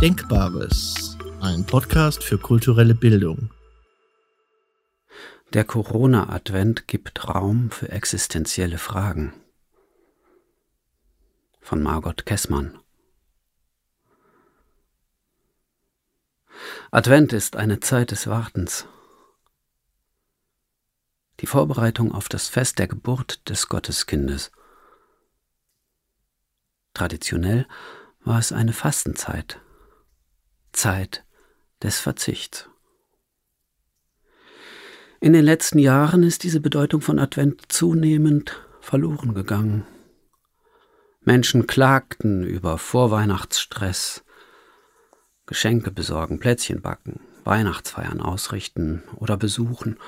Denkbares, 0.00 1.18
ein 1.40 1.66
Podcast 1.66 2.22
für 2.22 2.38
kulturelle 2.38 2.94
Bildung. 2.94 3.50
Der 5.52 5.64
Corona-Advent 5.64 6.86
gibt 6.86 7.28
Raum 7.28 7.72
für 7.72 7.88
existenzielle 7.88 8.78
Fragen. 8.78 9.32
Von 11.60 11.82
Margot 11.82 12.26
Kessmann. 12.26 12.78
Advent 16.92 17.32
ist 17.32 17.56
eine 17.56 17.80
Zeit 17.80 18.12
des 18.12 18.28
Wartens. 18.28 18.86
Die 21.40 21.48
Vorbereitung 21.48 22.12
auf 22.12 22.28
das 22.28 22.46
Fest 22.46 22.78
der 22.78 22.86
Geburt 22.86 23.48
des 23.48 23.68
Gotteskindes. 23.68 24.52
Traditionell 26.94 27.66
war 28.20 28.38
es 28.38 28.52
eine 28.52 28.72
Fastenzeit, 28.72 29.60
Zeit 30.72 31.24
des 31.82 31.98
Verzichts. 32.00 32.68
In 35.20 35.32
den 35.32 35.44
letzten 35.44 35.78
Jahren 35.78 36.22
ist 36.22 36.44
diese 36.44 36.60
Bedeutung 36.60 37.00
von 37.00 37.18
Advent 37.18 37.72
zunehmend 37.72 38.64
verloren 38.80 39.34
gegangen. 39.34 39.84
Menschen 41.20 41.66
klagten 41.66 42.44
über 42.44 42.78
Vorweihnachtsstress, 42.78 44.24
Geschenke 45.46 45.90
besorgen, 45.90 46.38
Plätzchen 46.38 46.80
backen, 46.82 47.20
Weihnachtsfeiern 47.44 48.20
ausrichten 48.20 49.02
oder 49.16 49.36
besuchen, 49.36 49.98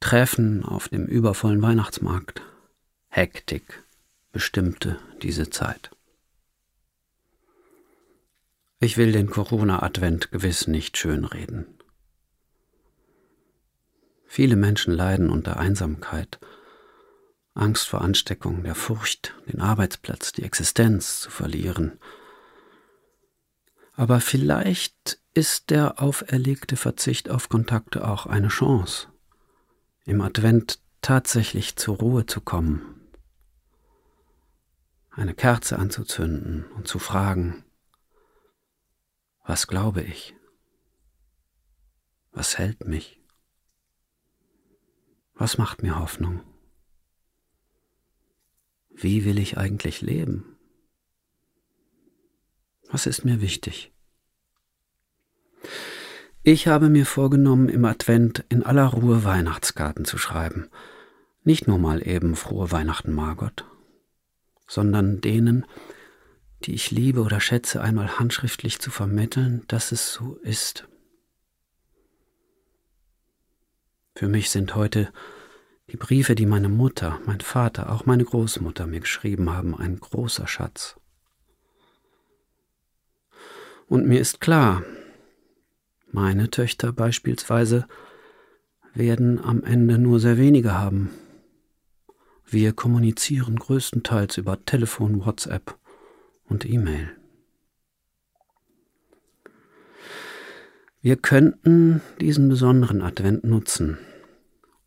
Treffen 0.00 0.64
auf 0.64 0.88
dem 0.88 1.06
übervollen 1.06 1.62
Weihnachtsmarkt. 1.62 2.42
Hektik 3.08 3.82
bestimmte 4.32 4.98
diese 5.22 5.50
Zeit. 5.50 5.93
Ich 8.84 8.98
will 8.98 9.12
den 9.12 9.30
Corona-Advent 9.30 10.30
gewiss 10.30 10.66
nicht 10.66 10.98
schönreden. 10.98 11.64
Viele 14.26 14.56
Menschen 14.56 14.92
leiden 14.92 15.30
unter 15.30 15.58
Einsamkeit, 15.58 16.38
Angst 17.54 17.88
vor 17.88 18.02
Ansteckung, 18.02 18.62
der 18.62 18.74
Furcht, 18.74 19.36
den 19.50 19.62
Arbeitsplatz, 19.62 20.32
die 20.32 20.42
Existenz 20.42 21.20
zu 21.20 21.30
verlieren. 21.30 21.98
Aber 23.94 24.20
vielleicht 24.20 25.18
ist 25.32 25.70
der 25.70 26.02
auferlegte 26.02 26.76
Verzicht 26.76 27.30
auf 27.30 27.48
Kontakte 27.48 28.06
auch 28.06 28.26
eine 28.26 28.48
Chance, 28.48 29.08
im 30.04 30.20
Advent 30.20 30.78
tatsächlich 31.00 31.76
zur 31.76 31.96
Ruhe 31.96 32.26
zu 32.26 32.42
kommen, 32.42 33.00
eine 35.10 35.32
Kerze 35.32 35.78
anzuzünden 35.78 36.66
und 36.76 36.86
zu 36.86 36.98
fragen, 36.98 37.63
was 39.44 39.66
glaube 39.66 40.02
ich? 40.02 40.34
Was 42.32 42.58
hält 42.58 42.86
mich? 42.86 43.20
Was 45.34 45.58
macht 45.58 45.82
mir 45.82 45.98
Hoffnung? 45.98 46.42
Wie 48.90 49.24
will 49.24 49.38
ich 49.38 49.58
eigentlich 49.58 50.00
leben? 50.00 50.56
Was 52.88 53.06
ist 53.06 53.24
mir 53.24 53.40
wichtig? 53.40 53.92
Ich 56.42 56.68
habe 56.68 56.88
mir 56.88 57.06
vorgenommen, 57.06 57.68
im 57.68 57.84
Advent 57.84 58.44
in 58.48 58.62
aller 58.62 58.86
Ruhe 58.86 59.24
Weihnachtskarten 59.24 60.04
zu 60.04 60.18
schreiben. 60.18 60.68
Nicht 61.42 61.66
nur 61.66 61.78
mal 61.78 62.06
eben 62.06 62.36
frohe 62.36 62.70
Weihnachten, 62.70 63.12
Margot, 63.12 63.64
sondern 64.66 65.20
denen, 65.20 65.66
die 66.64 66.74
ich 66.74 66.90
liebe 66.90 67.20
oder 67.20 67.40
schätze, 67.40 67.80
einmal 67.82 68.18
handschriftlich 68.18 68.78
zu 68.78 68.90
vermitteln, 68.90 69.64
dass 69.68 69.92
es 69.92 70.12
so 70.12 70.36
ist. 70.42 70.88
Für 74.14 74.28
mich 74.28 74.50
sind 74.50 74.74
heute 74.74 75.12
die 75.90 75.96
Briefe, 75.96 76.34
die 76.34 76.46
meine 76.46 76.68
Mutter, 76.70 77.20
mein 77.26 77.40
Vater, 77.40 77.92
auch 77.92 78.06
meine 78.06 78.24
Großmutter 78.24 78.86
mir 78.86 79.00
geschrieben 79.00 79.50
haben, 79.50 79.76
ein 79.76 79.98
großer 79.98 80.46
Schatz. 80.46 80.96
Und 83.86 84.06
mir 84.06 84.20
ist 84.20 84.40
klar, 84.40 84.82
meine 86.10 86.48
Töchter 86.48 86.92
beispielsweise 86.92 87.86
werden 88.94 89.44
am 89.44 89.62
Ende 89.64 89.98
nur 89.98 90.20
sehr 90.20 90.38
wenige 90.38 90.72
haben. 90.72 91.10
Wir 92.46 92.72
kommunizieren 92.72 93.56
größtenteils 93.56 94.38
über 94.38 94.64
Telefon, 94.64 95.24
WhatsApp 95.26 95.76
und 96.46 96.64
E-Mail. 96.64 97.10
Wir 101.00 101.16
könnten 101.16 102.00
diesen 102.20 102.48
besonderen 102.48 103.02
Advent 103.02 103.44
nutzen, 103.44 103.98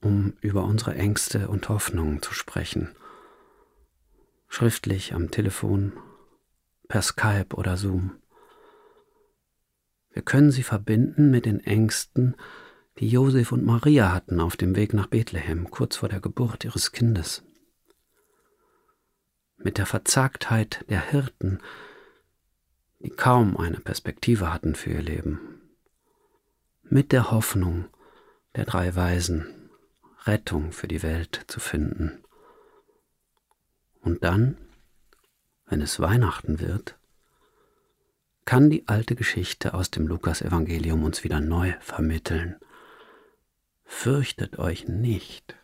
um 0.00 0.32
über 0.40 0.64
unsere 0.64 0.94
Ängste 0.94 1.48
und 1.48 1.68
Hoffnungen 1.68 2.20
zu 2.20 2.34
sprechen. 2.34 2.90
Schriftlich 4.48 5.14
am 5.14 5.30
Telefon, 5.30 5.92
per 6.88 7.02
Skype 7.02 7.54
oder 7.54 7.76
Zoom. 7.76 8.16
Wir 10.12 10.22
können 10.22 10.50
sie 10.50 10.64
verbinden 10.64 11.30
mit 11.30 11.46
den 11.46 11.60
Ängsten, 11.60 12.34
die 12.98 13.08
Josef 13.08 13.52
und 13.52 13.64
Maria 13.64 14.12
hatten 14.12 14.40
auf 14.40 14.56
dem 14.56 14.74
Weg 14.74 14.92
nach 14.92 15.06
Bethlehem 15.06 15.70
kurz 15.70 15.96
vor 15.96 16.08
der 16.08 16.20
Geburt 16.20 16.64
ihres 16.64 16.90
Kindes 16.90 17.44
mit 19.62 19.78
der 19.78 19.86
Verzagtheit 19.86 20.84
der 20.88 21.10
Hirten, 21.10 21.60
die 23.00 23.10
kaum 23.10 23.56
eine 23.56 23.78
Perspektive 23.78 24.52
hatten 24.52 24.74
für 24.74 24.90
ihr 24.90 25.02
Leben, 25.02 25.60
mit 26.82 27.12
der 27.12 27.30
Hoffnung 27.30 27.86
der 28.56 28.64
drei 28.64 28.94
Weisen, 28.94 29.70
Rettung 30.24 30.72
für 30.72 30.88
die 30.88 31.02
Welt 31.02 31.44
zu 31.46 31.60
finden. 31.60 32.22
Und 34.02 34.24
dann, 34.24 34.56
wenn 35.66 35.80
es 35.80 36.00
Weihnachten 36.00 36.60
wird, 36.60 36.96
kann 38.44 38.70
die 38.70 38.88
alte 38.88 39.14
Geschichte 39.14 39.74
aus 39.74 39.90
dem 39.90 40.06
Lukasevangelium 40.06 41.04
uns 41.04 41.22
wieder 41.22 41.40
neu 41.40 41.74
vermitteln. 41.80 42.56
Fürchtet 43.84 44.58
euch 44.58 44.88
nicht. 44.88 45.59